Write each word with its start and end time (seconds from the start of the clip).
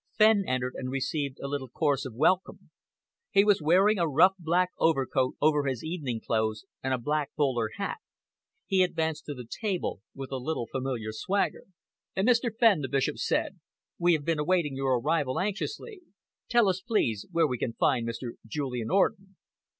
Fenn 0.17 0.45
entered 0.47 0.73
and 0.75 0.89
received 0.89 1.37
a 1.43 1.47
little 1.47 1.69
chorus 1.69 2.07
of 2.07 2.15
welcome. 2.15 2.71
He 3.29 3.45
was 3.45 3.61
wearing 3.61 3.99
a 3.99 4.07
rough 4.07 4.33
black 4.39 4.71
overcoat 4.79 5.35
over 5.39 5.65
his 5.65 5.83
evening 5.83 6.21
clothes, 6.25 6.65
and 6.81 6.91
a 6.91 6.97
black 6.97 7.29
bowler 7.37 7.69
hat. 7.77 7.97
He 8.65 8.81
advanced 8.81 9.25
to 9.25 9.35
the 9.35 9.45
table 9.47 10.01
with 10.15 10.31
a 10.31 10.37
little 10.37 10.65
familiar 10.65 11.11
swagger. 11.11 11.65
"Mr. 12.17 12.49
Fenn," 12.59 12.81
the 12.81 12.89
Bishop 12.89 13.19
said, 13.19 13.59
"we 13.99 14.13
have 14.13 14.25
been 14.25 14.39
awaiting 14.39 14.75
your 14.75 14.97
arrival 14.99 15.39
anxiously. 15.39 16.01
Tell 16.49 16.67
us, 16.67 16.81
please, 16.81 17.27
where 17.31 17.45
we 17.45 17.59
can 17.59 17.73
find 17.73 18.07
Mr. 18.07 18.31
Julian 18.47 18.89
Orden." 18.89 19.35